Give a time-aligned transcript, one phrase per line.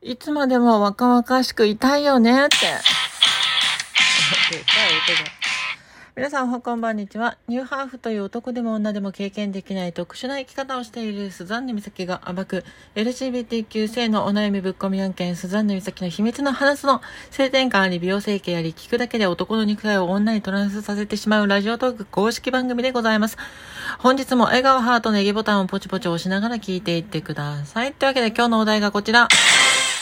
[0.00, 2.56] いつまでも若々しくいたいよねって。
[6.14, 7.36] 皆さん、おこんばんにちは。
[7.48, 12.64] ニューハーフという男でも女でも経験できない特殊な生き方をしているスザンヌ美咲が暴く
[12.94, 23.36] LGBTQ 性のお悩みぶっ込み案件スザンヌ美咲の秘密の話の性転換あり美容整形あり聞くだけで男の肉体を女にトランスさせてしまうラジオトーク公式番組でございます。
[23.98, 27.92] 本日も笑顔ハートネギボタンをポチポチ押しながら聞いていってください。
[27.92, 29.28] というわけで今日のお題がこちら。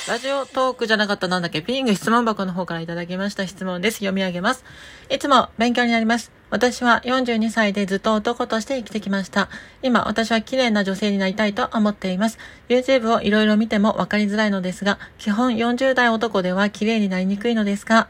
[0.08, 1.62] ラジオトークじゃなかったなんだっけ？
[1.62, 3.96] ピング質問箱の方からいただきました質問です。
[3.96, 4.64] 読み上げます。
[5.10, 6.30] いつも勉強になります。
[6.48, 9.48] 私は42歳でずっと男として生きてきました。
[9.82, 12.38] 今、私は綺麗な女性になりたいと思っています。
[12.68, 18.08] YouTube をいろいろ見ても分かりづらいのですが、基本40代男では綺麗になりにくいのですが、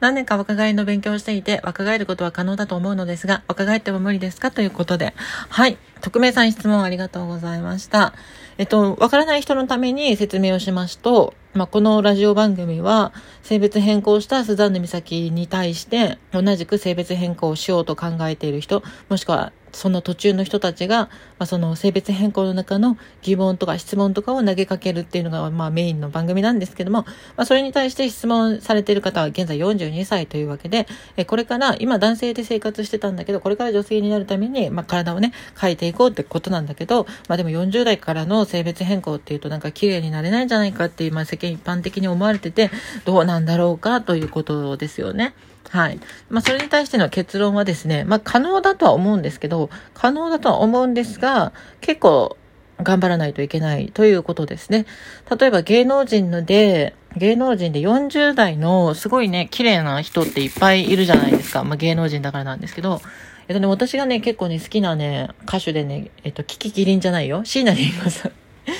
[0.00, 5.14] 何年か若返りの勉強をしていて、若返ることは可能だと思うのですが、若返っても無理ですかということで。
[5.48, 5.78] はい。
[6.02, 8.12] 匿名さん質問ありがとうございました。
[8.58, 27.02] えっと、わからない人のために説明をしますと、まあ、このラジオ番組は、性別変更したスザンヌ美咲に対して、同じく性別変更をしようと考えている人、もしくはその途中の人たちが、まあ、その性別変更の中の疑問とか質問とかを投げかけるっていうのが、まあ、メインの番組なんですけども、
[27.36, 42.70] まあ、それに対して質問されている方は現在42歳というわけで、えこれから今男性で生活してたんだけど、これから女性になるために、まあ、体をね、変えていこうってことなんだけど、まあ、でも40代からの性別変更っていうとなんか綺麗になれないんじゃないかっていう、まあ、世間一般的に思われてて、
[43.04, 45.34] どうなんだろうかということですよね。
[45.70, 46.00] はい。
[46.30, 52.36] まあ、それに対しての結論はですね、まあ、可能だとは思うんですけど、可能だとは思うんですが、結構
[52.82, 54.86] 頑張らないといけないということですね。
[55.38, 61.64] 例えば芸能人ので、芸能人で40代のすごいね、綺麗な人っていっぱいいるじゃないですか。
[61.64, 63.00] まあ、芸能人だからなんですけど、
[63.48, 67.44] えっとね、私がね、結構ね、好きなね、歌手でね、えっと、キキキリンじゃないよ。
[67.44, 68.32] 椎名林檎さん。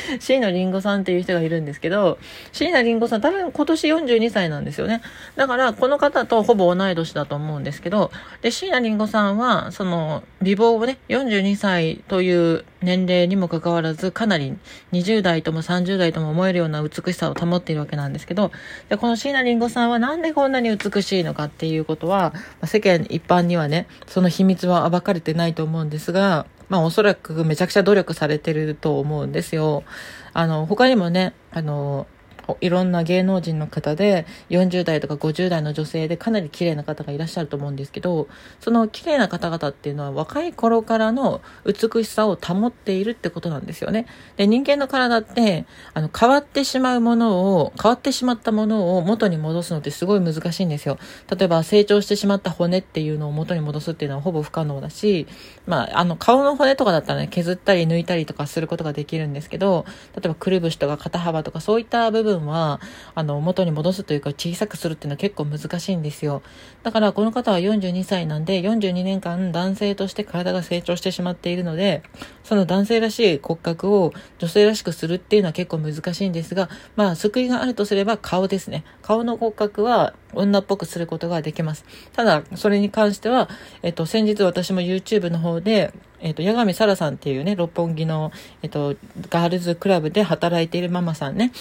[0.20, 2.18] 椎名林檎さんっていう人がいるんですけど、
[2.52, 5.02] 椎名林檎さん多分今年42歳なんですよね。
[5.36, 8.10] だからこの方とほぼ同い年だと思うんですけど、
[8.42, 14.56] で、椎名林檎さんは、その、美貌をね、42歳という年齢にもかかわらず、かなり
[14.92, 18.52] 20代とも30代とも思えるような美しさを保っているわけなんですけど、
[18.88, 22.32] で、この椎名林檎さんはなんでこんなに美しいのかっていうことは、
[22.64, 29.84] 世間一般にはね、その秘密は暴かれてないと思うんですが、まあおそらくめちゃくちゃ努力されてると思うんですよ。
[30.32, 32.06] あの、他にもね、あの、
[32.60, 38.28] いろんな芸能人の方で40代とか50代の女性でかなり綺麗な方がいらっしゃると思うんですけど
[38.60, 44.06] その綺麗な方々っていうのは若い頃からの美しさを保っているってことなんですよね。
[44.36, 50.98] で人間の体ってあの変わってしまうものを変わってしまったものを元に戻すのってすごい難しいんですよ。
[51.36, 55.26] 例えば成長してしまった骨っていうのを元に戻すっていうのはほぼ不可能だし
[55.66, 62.80] まああの顔の骨とかだったらね削ったり抜いたりとかすることができるんですけど例えばくるぶしとか肩幅とかそういった部分分は、
[63.14, 66.42] あの、元に戻すというか小さくするっていうのは結構難しいんですよ。
[66.82, 72.02] だからこの方は42歳なんで、42年間男性として体が成長してしまっているので、
[72.44, 78.84] その男性らしい骨格を女性らしくするっていうのは結構難しいんですが、まあ、救いがあるとすれば顔ですね。
[79.02, 81.84] 顔の骨格は女っぽくすることができます。
[82.12, 83.48] ただ、それに関しては、
[83.82, 88.32] えっと、先日私も YouTube の方で、えっと、八神沙羅さんっていうね、六本木の、
[88.62, 88.96] えっと、
[89.30, 91.52] ガールズクラブで働いているママさんね、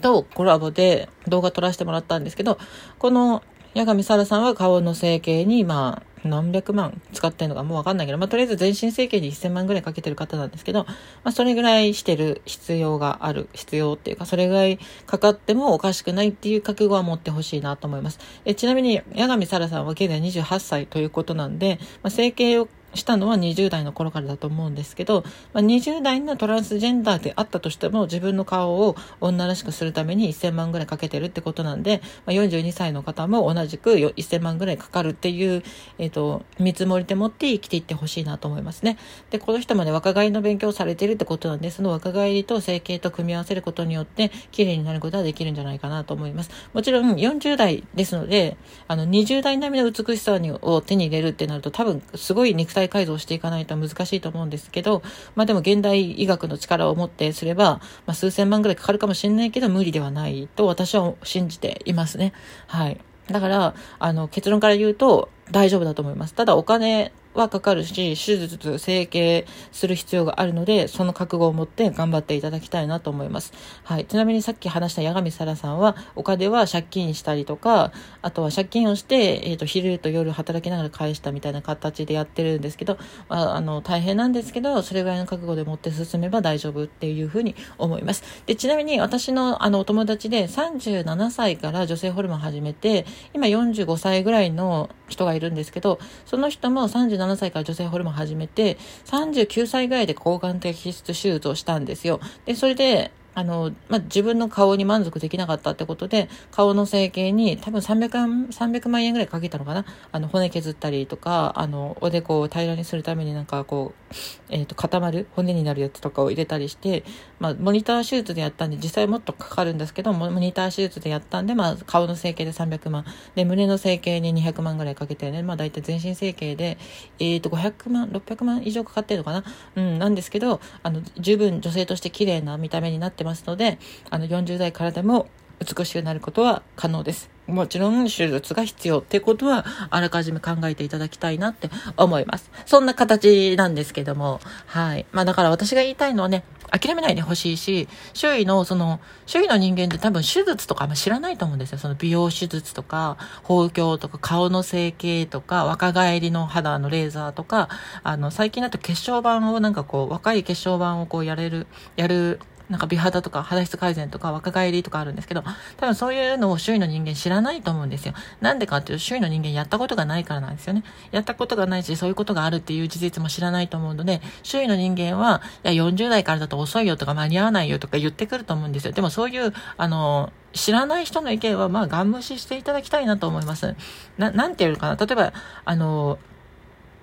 [0.00, 2.58] とコラボで動画撮らせてもらったんですけど、
[2.98, 3.42] この
[3.74, 10.94] 八神沙羅さんは顔の整形に、まあ、何百万使ってるのかもうわかんないけど、まあ、とりあえず全身整形に1000万ぐらいかけてる方なんですけど、ま
[11.24, 18.18] あ、それぐらいしてる必要がある、必要っていうか、それぐらいかかってもおかしくないっていう覚悟は持ってほしいなと思います。
[18.44, 35.62] えちなみに、八神沙羅さんは現在28歳ということなんで、まあ、整形をしたのは20代の頃からだと思うんですけど、まあ、20代のトランスジェンダーであったとしても自分の顔を女らしくするために1000万ぐらいかけてるってことなんで、まあ、42歳の方も同じく1000万ぐらいかかるっていう、
[35.98, 38.98] えっ、ー、と、見積もりでもって生きていってほしいなと思いますね。
[39.30, 46.50] で、この人まで若返りの勉強をされてるってことなんで、その若返りと整形と組み合わせることによって綺麗になることはできるんじゃないかなと思います。
[46.72, 48.56] もちろん40代ですので、
[48.86, 55.02] あの20代並みの美しさを手に入れるってなると多分すごい肉体体改造していかないと難しいと思うんですけど、
[55.34, 62.32] まあでも現代医学の力を持ってすれば、まあ、数千万ぐらいかかるかもしれないけど無理ではないと私は信じていますね。
[62.66, 63.00] はい。
[63.26, 66.34] だから、あの、結論から言うと大丈夫だと思います。
[66.34, 73.52] ただお金はかかるし、手術、整形する必要があるので、その覚悟を持って頑張っていただきたいなと思います。
[73.84, 74.04] はい。
[74.04, 77.92] ちなみにさっき話した八神沙羅さんは、お金は借金したりとか、
[78.22, 82.98] あとは借金をして、えっ、ー、と、昼と夜働きながら返したみたいな形でやってるんですけど、
[83.28, 88.22] まあ、あの、大変なんですけど、それぐらいの覚悟で持って進めば大丈夫っていうふうに思います。
[88.46, 102.20] で、ちなみに私のあの、お友達で37歳から女性ホルモン始めて、今45歳ぐらいの人がいるんですけど、その人も37歳から女性ホルモン始めて、39歳ぐらいで抗がん摘出手術をしたんですよ。
[102.46, 109.84] で、それで、あの、まあ、自分の顔に満足できなかったってことで、顔の整形に多分300、万円ぐらいかけたのかな？
[110.10, 114.14] あの、骨削ったりとか、あの、おでこを平らにするためになんかこう、
[114.48, 117.04] えっ、ー、と、固まる骨になるやつとかを入れたりして、
[117.38, 123.04] まあ、モニター手術でやったんで、実際もっとかかるんですけど、モニター手術でやったんで、まあ、顔の整形で300万、
[123.36, 126.76] で、胸の整形に200万ぐらいかけてね、まあ、大体全身整形で、
[127.20, 129.44] えっ、ー、と、500万、600万以上かかってるのかな？
[129.76, 133.27] うん、なんですけど、あの、十分女性として綺麗な見た目になってます。
[133.28, 133.78] ますので、
[134.10, 135.28] あの、40代からでも
[135.60, 137.30] 美しくなることは可能です。
[137.46, 142.50] もちろん手術が必要ってことはあらかじめ考えていただきたいなって思います。
[142.66, 145.06] そんな形なんですけども、はい。
[145.12, 151.78] まあだから私が言いたいのはね、諦めないでほしいし、周囲のその、周囲の人間って多分手術とかあんま知らないと思うんですよ。
[151.78, 157.70] その美容手術とか、包協とか、顔の整形とか、若返りの肌のレーザーとか、
[158.02, 161.66] あの、最近だと血小板をなんかこう、若い血小板をこうやれる、
[161.96, 165.42] やるなんか美肌とか肌質改善とか若返りとかあるんですけど、
[165.76, 168.14] 多分そういうのを周囲の人間知らないと思うんですよ。
[168.40, 170.84] なんでかっていうと周囲の人間やったことがないからなんですよね。
[171.10, 178.92] やったことがないし、そういうことがあるっていう事実も知らないと思うので、周囲の人間は、いや、40代からだと遅いよとか間に合わないよとか言ってくると思うんですよ。
[178.92, 183.74] でもそういう、あの、知らない人の意見は、まあ、ガン無視していただきたいなと思います。
[184.16, 184.96] な、なんていうのかな。
[184.96, 185.32] 例えば、
[185.64, 186.18] あの、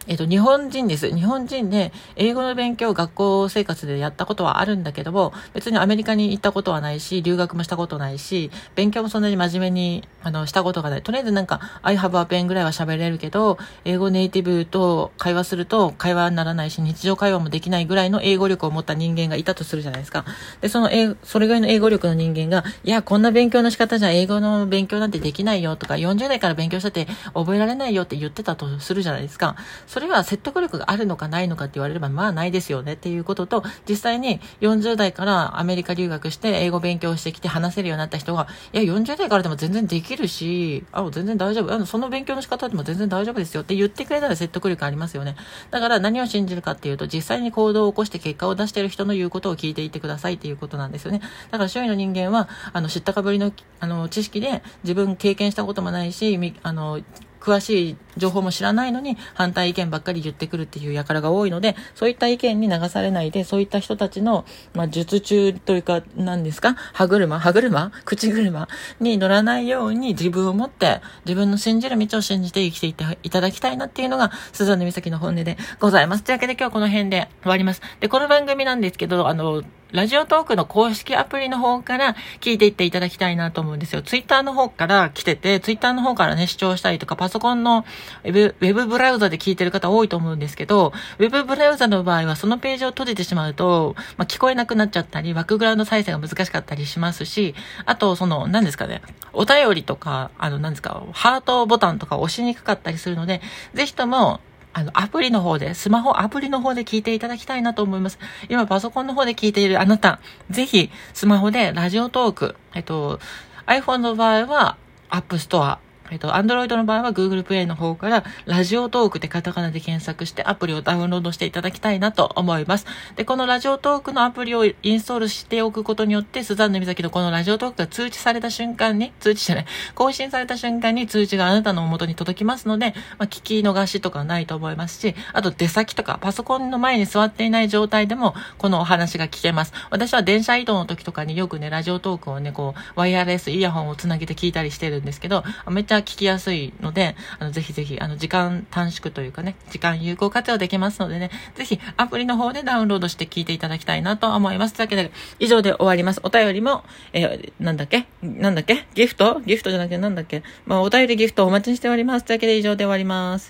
[0.08, 1.10] えっと、日本人です。
[1.10, 11.02] 日本人で英語の勉強を学校生活でやったことはあるんだけども、別にアメリカに行ったことはないし、留学もしたことないし、勉強もそんなに真面目に、あの、したことがない。
[11.02, 20.24] とりあえずなんか、I have a pen ぐらいは喋れるけど、英語ネイティブと会話すると会話にならないし、日常会話もできないぐらいの英語力を持った人間がいたとするじゃないですか。
[20.62, 29.56] で、その英、それぐらいの英語力の人間が、いや、こんな勉強の仕方じゃ英語の勉強なんてできないよとか、40代から勉強したって覚えられないよって言ってたとするじゃないですか。
[29.96, 41.74] それは説得力があるのかないのかって言われれば、まあないですよねっていうことと、実際に40代からアメリカ留学して英語勉強してきて話せるようになった人が、いや、40代からでも全然できるし、あ、全然大丈夫。
[41.74, 45.38] あの、その勉強の仕方でも全然大丈夫ですよって言ってくれたら説得力ありますよね。
[45.72, 51.22] だから何を信じるかっていうと、実際に行動を起こして結果を出している人の言うことを聞いていってくださいっていうことなんですよね。
[51.52, 57.00] だから周囲の人間は、あの、知ったかぶりの、あの、知識で自分経験したこともないし、あの、
[57.46, 66.74] 詳しい情報も知らないのに反対意見ばっかり言ってくるっていう輩が多いので、そういった意見に流されないで、そういった人たちの、まあ、術中というか、何ですか？
[66.94, 67.92] 歯車歯車？
[68.04, 68.68] 口車？
[69.00, 76.24] に乗らないように自分を持って、自分の信じる道を信じて生きていっていただきたいなっていうのが、スザンヌ美咲の本音でございます。
[76.24, 77.82] というわけで今日はこの辺で終わります。
[78.00, 84.02] で、この番組なんですけど、あの、ラジオトークの公式アプリの方から聞いていっていただきたいなと思うんですよ。
[84.02, 87.86] ツイッターの方から来てて、ツイッターの方からね、視聴したりとか、パソコンの
[88.24, 97.56] ウェブ、ブブラウザで聞いてる方多いと思うんですけど、ウェブブラウザの場合はそのページを閉じてしまうと、まあ、聞こえなくなっちゃったり、バックグラウンド再生が難しかったりしますし、
[97.86, 99.02] あと、その、何ですかね、
[99.34, 103.42] お便りとか、あの、何ですか、ハートボタンとか押しにくかったりするので、
[103.74, 104.42] ぜひとも、
[104.78, 108.20] あの、アプリの方で、スマホアプリの方で聞いていただきたいなと思います。
[108.50, 110.20] 今、パソコンの方で聞いているあなた、
[110.50, 113.22] ぜひ、スマホでラジオトーク、えっと、
[113.68, 114.76] iPhone の場合は、
[115.10, 115.78] App Store、
[116.12, 122.86] えっと、Android の場合は Google Play の方から、ラジオトークでカタカナで検索してアプリをダウンロードしていただきたいなと思います。
[123.16, 139.74] で、このラジオトークのアプリをインストールしておくことによって、スザンヌ美咲のこのラジオトークが通知された瞬間に、通知じゃない、更新された瞬間に通知があなたの元に届きますので、まあ、聞き逃しとかないと思いますし、あと出先とかパソコンの前に座っていない状態でも、このお話が聞けます。
[139.90, 154.74] 私は電車移動の時とかによくね、ラジオトークをね、こう、ワイヤレスイヤホンをつなげて聞いたりしてるんですけど、めっちゃ聞きやすいので、あの、ぜひぜひ、あの、時間短縮というかね、時間有効活用できますのでね、ぜひ、アプリの方でダウンロードして聞いていただきたいなと思います。
[154.74, 156.20] というわけで、以上で終わります。
[156.24, 156.84] お便りも、
[157.14, 158.06] えー、なんだっけ？
[158.22, 158.86] なんだっけ？
[158.94, 159.42] ギフト？
[159.46, 160.44] ギフトじゃなくてなんだっけ？
[160.66, 162.26] まあ、お便りギフトお待ちしております。
[162.26, 163.50] というわけで、以上で終わります。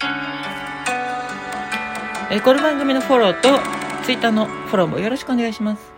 [2.31, 3.59] えー、この番組のフォローと、
[4.03, 5.94] ツイッターのフォローもよろしくお願いします。